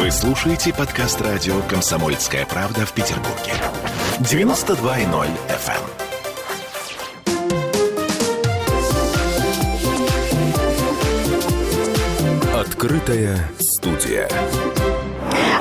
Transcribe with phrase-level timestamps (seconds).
[0.00, 3.52] Вы слушаете подкаст радио «Комсомольская правда» в Петербурге.
[4.20, 5.76] 92.0 FM.
[12.54, 12.58] эм.
[12.58, 14.26] Открытая студия.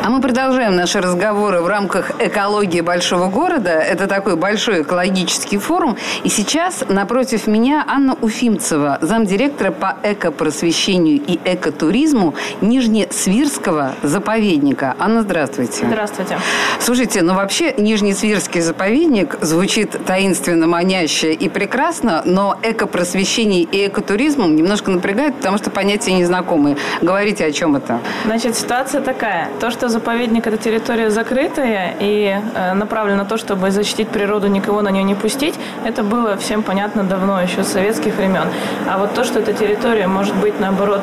[0.02, 3.71] А мы продолжаем наши разговоры в рамках экологии большого города.
[3.71, 5.98] Это такой большой экологический форум.
[6.23, 14.95] И сейчас напротив меня Анна Уфимцева, замдиректора по экопросвещению и экотуризму Нижнесвирского заповедника.
[14.99, 15.85] Анна, здравствуйте.
[15.85, 16.38] Здравствуйте.
[16.80, 24.91] Слушайте, ну вообще Нижнесвирский заповедник звучит таинственно, маняще и прекрасно, но экопросвещение и экотуризм немножко
[24.91, 26.77] напрягает, потому что понятия незнакомые.
[27.02, 28.00] Говорите, о чем это?
[28.23, 29.50] Значит, ситуация такая.
[29.59, 34.81] То, что заповедник– это территория закрытая и э, направлена на то, чтобы защитить природу, никого
[34.81, 38.47] на нее не пустить, это было всем понятно давно, еще с советских времен.
[38.88, 41.02] А вот то, что эта территория может быть, наоборот,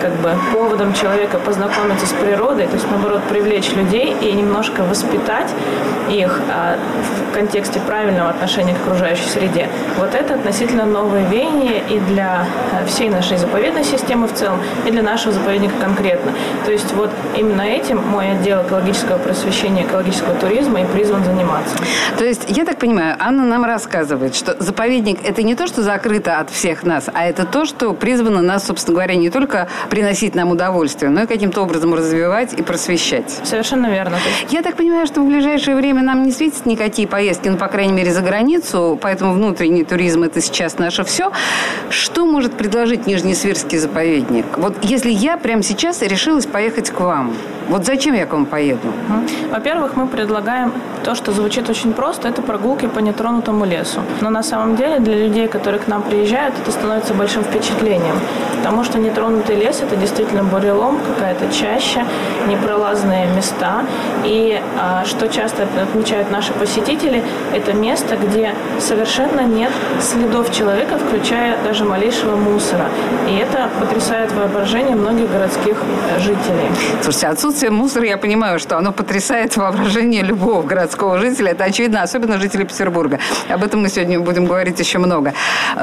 [0.00, 5.48] как бы поводом человека познакомиться с природой, то есть, наоборот, привлечь людей и немножко воспитать
[6.10, 6.76] их э,
[7.30, 9.68] в контексте правильного отношения к окружающей среде.
[9.98, 12.44] Вот это относительно новое веяние и для
[12.86, 16.32] всей нашей заповедной системы в целом, и для нашего заповедника конкретно.
[16.64, 21.74] То есть вот именно этим мой отдел экологического просвещения, экологического туризма и призван заниматься.
[22.18, 26.38] То есть, я так понимаю, Анна нам рассказывает, что заповедник– это не то, что закрыто
[26.38, 29.51] от всех нас, а это то, что призвано нас, собственно говоря, не только
[29.90, 33.30] приносить нам удовольствие, но и каким-то образом развивать и просвещать.
[33.44, 34.18] Совершенно верно.
[34.50, 37.92] Я так понимаю, что в ближайшее время нам не светят никакие поездки, ну, по крайней
[37.92, 41.32] мере, за границу, поэтому внутренний туризм– это сейчас наше все.
[41.90, 44.46] Что может предложить Нижнесвирский заповедник?
[44.56, 47.34] Вот если я прямо сейчас решилась поехать к вам,
[47.68, 48.92] вот зачем я к вам поеду?
[49.50, 50.72] Во-первых, мы предлагаем
[51.04, 54.00] то, что звучит очень просто, это прогулки по нетронутому лесу.
[54.20, 58.20] Но на самом деле для людей, которые к нам приезжают, это становится большим впечатлением.
[58.56, 62.04] Потому что нетронутый лес– это действительно бурелом, какая-то чаща,
[62.48, 63.82] непролазные места.
[64.24, 71.56] И а, что часто отмечают наши посетители, это место, где совершенно нет следов человека, включая
[71.64, 72.86] даже малейшего мусора.
[73.28, 75.76] И это потрясает воображение многих городских
[76.18, 76.70] жителей.
[77.02, 81.50] Слушайте, отсутствие отсутствие мусора, я понимаю, что оно потрясает воображение любого городского жителя.
[81.50, 83.18] Это очевидно, особенно жителей Петербурга.
[83.50, 85.34] Об этом мы сегодня будем говорить еще много.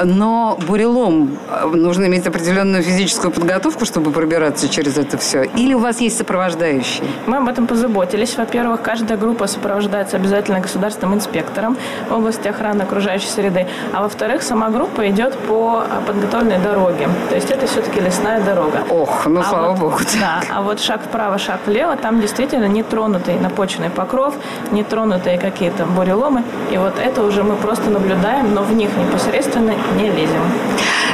[0.04, 5.44] Но бурелом э, нужно иметь определенную физическую подготовку, чтобы пробираться через это все.
[5.44, 7.04] Или у вас есть сопровождающие?
[7.26, 8.36] Мы об этом позаботились.
[8.36, 11.76] Во-первых, каждая группа сопровождается обязательно государственным инспектором
[12.08, 13.68] в области охраны окружающей среды.
[13.92, 17.08] А во-вторых, сама группа идет по подготовленной дороге.
[17.28, 18.82] То есть это все-таки лесная дорога.
[18.90, 19.98] Ох, ну а слава вот, богу.
[20.18, 24.34] Да, а вот шаг вправо, шаг влево, там действительно нетронутый напоченный покров,
[24.70, 26.42] нетронутые какие-то буреломы.
[26.72, 30.42] И вот это уже мы просто наблюдаем, но в них непосредственно не лезем.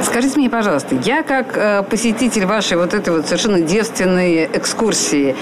[0.02, 5.34] Скажите мне, пожалуйста, я как э, посетитель вашей вот этой вот совершенно девственной экскурсии,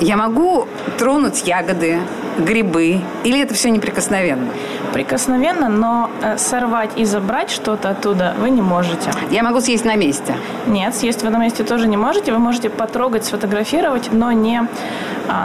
[0.00, 0.68] я могу
[0.98, 1.98] тронуть ягоды,
[2.38, 4.48] грибы, или это все неприкосновенно?
[4.96, 9.10] Прикосновенно, но э, сорвать и забрать что-то оттуда вы не можете.
[9.30, 10.34] Я могу съесть на месте?
[10.66, 12.32] Нет, съесть вы на месте тоже не можете.
[12.32, 14.66] Вы можете потрогать, сфотографировать, но не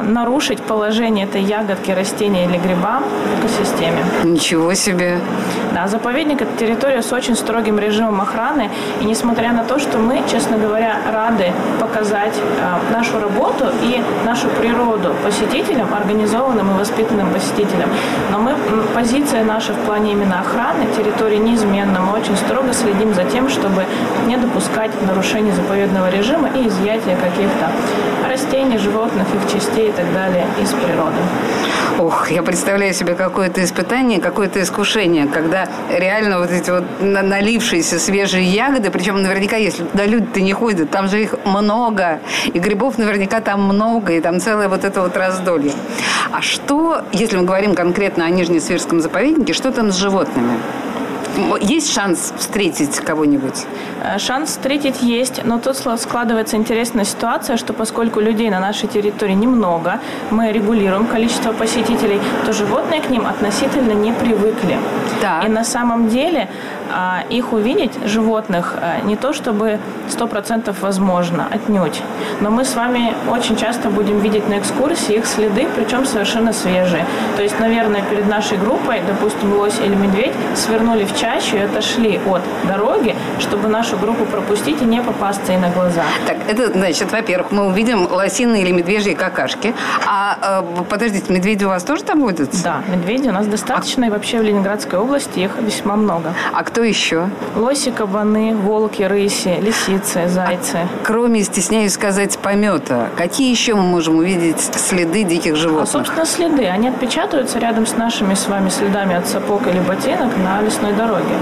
[0.04, 4.04] нарушить положение этой ягодки, растения или гриба в экосистеме.
[4.24, 5.20] Ничего себе!
[5.74, 8.70] Да, заповедник– это территория с очень строгим режимом охраны.
[9.00, 14.50] И несмотря на то, что мы, честно говоря, рады показать э, нашу работу и нашу
[14.50, 17.90] природу посетителям, организованным и воспитанным посетителям,
[18.32, 18.56] но мы,
[18.94, 22.02] позиция наша в плане именно охраны территории неизменна.
[22.02, 23.86] Мы очень строго следим за тем, чтобы
[24.28, 27.72] не допускать нарушений заповедного режима и изъятия каких-то
[28.42, 31.18] растений, животных, их частей и так далее из природы.
[32.00, 38.44] Ох, я представляю себе какое-то испытание, какое-то искушение, когда реально вот эти вот налившиеся свежие
[38.44, 42.20] ягоды, причем наверняка, если туда люди-то не ходят, там же их много,
[42.54, 45.74] и грибов наверняка там много, и там целое вот это вот раздолье.
[46.32, 50.58] А что, если мы говорим конкретно о Нижнесвирском заповеднике, что там с животными?
[51.62, 53.66] Есть шанс встретить кого-нибудь?
[54.04, 59.34] Э, шанс встретить есть, но тут складывается интересная ситуация, что поскольку людей на нашей территории
[59.34, 64.78] немного, мы регулируем количество посетителей, то животные к ним относительно не привыкли.
[65.22, 65.42] Да.
[65.46, 66.50] И на самом деле
[66.94, 69.80] а, их увидеть, животных, э, не то чтобы
[70.10, 72.02] 100% возможно, отнюдь.
[72.42, 77.06] Но мы с вами очень часто будем видеть на экскурсии их следы, причем совершенно свежие.
[77.36, 82.20] То есть, наверное, перед нашей группой, допустим, лось или медведь, свернули в чащу и отошли
[82.26, 86.04] от дороги, чтобы нашу группу пропустить и не попасться ей на глаза.
[86.28, 89.74] Так, это, значит, во-первых, мы увидим лосиные или медвежьи какашки.
[90.08, 92.64] А, э, подождите, медведи у вас тоже там водятся?
[92.64, 94.08] Да, медведи у нас достаточно, а...
[94.08, 96.34] и вообще в Ленинградской области их весьма много.
[96.54, 97.30] А кто Что еще?
[97.56, 100.78] Лоси, кабаны, волки, рыси, лисицы, зайцы.
[100.78, 105.90] А, кроме, стесняюсь сказать, помета, какие еще мы можем увидеть следы диких животных?
[105.90, 106.66] А, собственно, следы.
[106.66, 111.36] Они отпечатываются рядом с нашими с вами следами от сапог или ботинок на лесной дороге.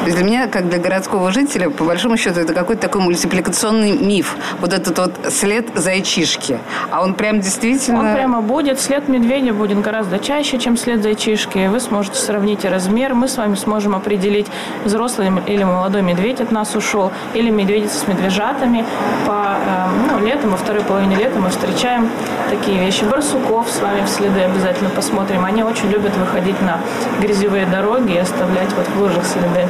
[0.00, 3.92] То есть для меня, как для городского жителя, по большому счету, это какой-то такой мультипликационный
[3.92, 4.36] миф.
[4.60, 6.58] Вот этот вот след зайчишки.
[6.90, 8.00] А он прям действительно...
[8.00, 8.78] Он прямо будет.
[8.78, 11.68] След медведя будет гораздо чаще, чем след зайчишки.
[11.68, 13.14] Вы сможете сравнить размер.
[13.14, 14.48] Мы с вами сможем определить,
[14.84, 18.84] взрослый или молодой медведь от нас ушел, или медведица с медвежатами.
[19.26, 22.10] По эм, ну, летом, во второй половине лета мы встречаем
[22.50, 23.04] такие вещи.
[23.04, 25.44] Барсуков с вами в следы обязательно посмотрим.
[25.44, 26.78] Они очень любят выходить на
[27.20, 29.68] грязевые дороги и оставлять вот в лужах следы.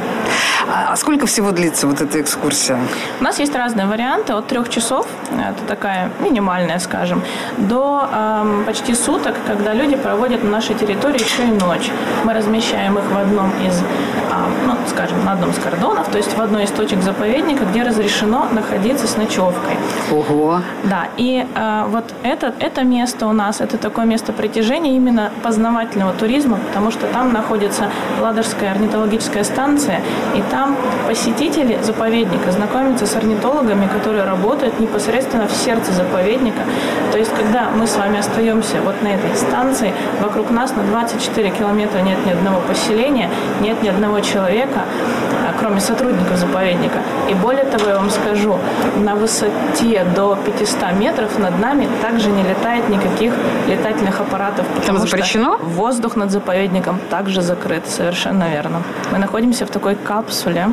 [0.75, 2.79] А сколько всего длится вот эта экскурсия?
[3.19, 4.33] У нас есть разные варианты.
[4.33, 7.21] От трех часов, это такая минимальная, скажем,
[7.57, 11.91] до э, почти суток, когда люди проводят на нашей территории еще и ночь.
[12.23, 13.83] Мы размещаем их в одном из, э,
[14.65, 18.47] ну, скажем, на одном из кордонов, то есть в одной из точек заповедника, где разрешено
[18.51, 19.77] находиться с ночевкой.
[20.11, 20.61] Ого!
[20.85, 26.13] Да, и э, вот это, это место у нас, это такое место притяжения именно познавательного
[26.13, 30.01] туризма, потому что там находится Ладожская орнитологическая станция,
[30.33, 30.62] и там
[31.07, 36.61] посетители заповедника знакомятся с орнитологами, которые работают непосредственно в сердце заповедника.
[37.11, 41.49] То есть, когда мы с вами остаемся вот на этой станции, вокруг нас на 24
[41.51, 43.29] километра нет ни одного поселения,
[43.61, 44.83] нет ни одного человека,
[45.63, 46.99] кроме сотрудников заповедника.
[47.29, 48.57] И более того, я вам скажу,
[48.97, 53.33] на высоте до 500 метров над нами также не летает никаких
[53.69, 54.65] летательных аппаратов.
[54.85, 55.57] Там запрещено?
[55.57, 58.83] воздух над заповедником также закрыт, совершенно верно.
[59.11, 60.67] Мы находимся в такой капсуле.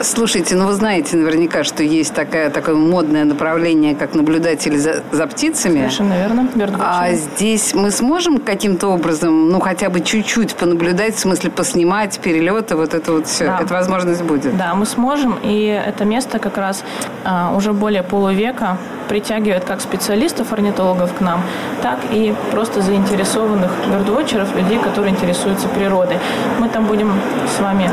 [0.00, 5.26] Слушайте, ну вы знаете наверняка, что есть такая, такое модное направление, как наблюдатели за, за
[5.26, 5.78] птицами.
[5.78, 6.48] Совершенно верно.
[6.80, 12.76] А здесь мы сможем каким-то образом, ну хотя бы чуть-чуть понаблюдать, в смысле поснимать перелеты,
[12.76, 13.60] вот это вот все, да.
[13.62, 14.56] эта возможность будет?
[14.56, 16.84] Да, мы сможем, и это место как раз
[17.24, 18.78] а, уже более полувека
[19.08, 21.42] притягивает как специалистов, орнитологов к нам,
[21.82, 26.18] так и просто заинтересованных бердвотчеров, людей, которые интересуются природой.
[26.58, 27.12] Мы там будем
[27.56, 27.90] с вами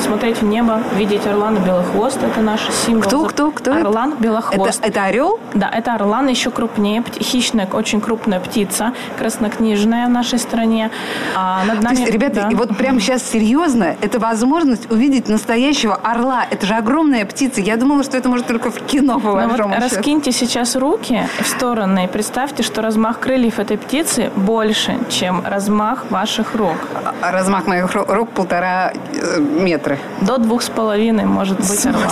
[0.00, 2.18] смотреть в небо, видеть орлан и белохвост.
[2.22, 3.02] Это наш символ.
[3.02, 3.72] Кто, кто, кто?
[3.72, 4.80] Орлан, белохвост.
[4.80, 5.40] Это, это орел?
[5.54, 10.90] Да, это орлан еще крупнее, хищная, очень крупная птица, краснокнижная в нашей стране.
[11.34, 12.56] А над нами, То есть, ребята, да.
[12.56, 16.44] вот прямо сейчас серьезно, это возможность увидеть настоящего орла.
[16.50, 17.60] Это же огромная птица.
[17.60, 21.46] Я думала, что это может только в кино, по ну, вот Раскиньте сейчас руки в
[21.46, 26.76] стороны и представьте, что размах крыльев этой птицы больше, чем размах ваших рук.
[27.20, 29.98] А размах моих рук полтора э, метра метры?
[30.20, 32.08] До двух с половиной, может быть, орла.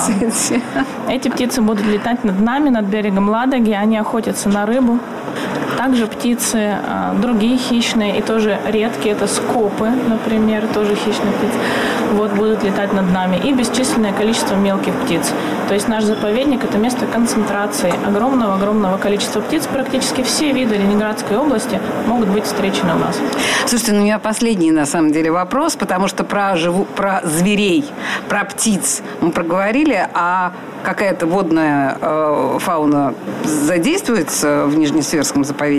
[1.09, 3.73] Эти птицы будут летать над нами, над берегом Ладоги.
[3.73, 4.99] Они охотятся на рыбу.
[5.83, 9.17] Также птицы а, другие хищные и тоже редкие.
[9.17, 11.59] Это скопы, например, тоже хищные птицы.
[12.13, 13.41] Вот будут летать над нами.
[13.43, 15.33] И бесчисленное количество мелких птиц.
[15.67, 19.67] То есть наш заповедник– это место концентрации огромного-огромного количества птиц.
[19.67, 23.19] Практически все виды Ленинградской области могут быть встречены у нас.
[23.67, 27.85] Слушайте, ну у меня последний, на самом деле, вопрос, потому что про, живу, про зверей,
[28.29, 30.53] про птиц мы проговорили, а
[30.85, 33.15] какая-то водная э, фауна
[33.45, 35.72] задействуется в Нижнесверском заповеднике?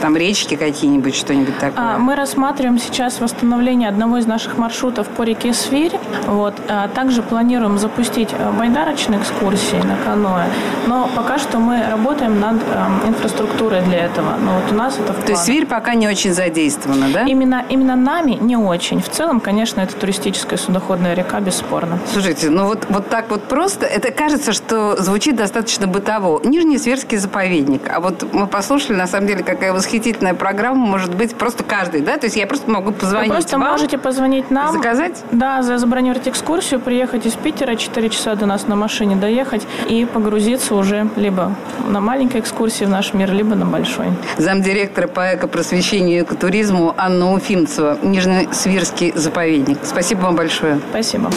[0.00, 1.94] Там речки какие-нибудь, что-нибудь такое?
[1.94, 5.98] А, мы рассматриваем сейчас восстановление одного из наших маршрутов по реке Свирь.
[6.26, 6.54] Вот.
[6.68, 10.46] А также планируем запустить э, байдарочные экскурсии на каноэ.
[10.86, 14.36] Но пока что мы работаем над э, инфраструктурой для этого.
[14.40, 17.22] Но вот у нас это в То есть Свирь пока не очень задействована, да?
[17.24, 19.02] Именно, именно нами не очень.
[19.02, 21.98] В целом, конечно, это туристическая судоходная река, бесспорно.
[22.12, 26.40] Слушайте, ну вот, вот так вот просто, это кажется кажется, что звучит достаточно бытово.
[26.44, 27.88] Нижний Сверский заповедник.
[27.88, 32.18] А вот мы послушали, на самом деле, какая восхитительная программа может быть просто каждый, да?
[32.18, 34.72] То есть я просто могу позвонить Вы просто вам, можете позвонить нам.
[34.72, 35.22] Заказать?
[35.30, 40.74] Да, забронировать экскурсию, приехать из Питера, 4 часа до нас на машине доехать и погрузиться
[40.74, 41.54] уже либо
[41.88, 44.08] на маленькой экскурсии в наш мир, либо на большой.
[44.36, 49.78] Замдиректора по экопросвещению и экотуризму Анна Уфимцева, Нижний Свирский заповедник.
[49.84, 50.80] Спасибо вам большое.
[50.90, 51.30] Спасибо.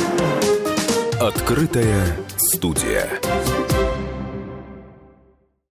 [1.21, 3.07] Открытая студия.